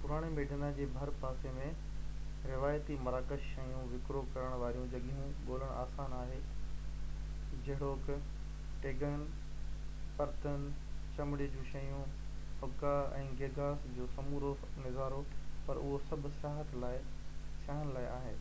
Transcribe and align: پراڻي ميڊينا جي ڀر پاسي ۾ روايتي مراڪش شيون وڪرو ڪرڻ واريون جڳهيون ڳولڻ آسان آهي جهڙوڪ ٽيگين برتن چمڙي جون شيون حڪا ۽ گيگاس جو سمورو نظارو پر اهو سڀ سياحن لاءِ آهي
پراڻي 0.00 0.28
ميڊينا 0.38 0.66
جي 0.78 0.86
ڀر 0.96 1.10
پاسي 1.20 1.52
۾ 1.58 1.68
روايتي 2.48 2.96
مراڪش 3.04 3.44
شيون 3.52 3.86
وڪرو 3.92 4.20
ڪرڻ 4.34 4.58
واريون 4.62 4.90
جڳهيون 4.94 5.30
ڳولڻ 5.46 5.70
آسان 5.84 6.16
آهي 6.16 6.40
جهڙوڪ 7.68 8.10
ٽيگين 8.82 9.22
برتن 10.18 10.66
چمڙي 11.18 11.46
جون 11.56 11.64
شيون 11.70 12.14
حڪا 12.64 12.90
۽ 13.22 13.30
گيگاس 13.40 13.86
جو 14.00 14.10
سمورو 14.18 14.50
نظارو 14.84 15.22
پر 15.70 15.80
اهو 15.86 15.96
سڀ 16.10 16.28
سياحن 16.44 17.96
لاءِ 17.96 18.12
آهي 18.20 18.36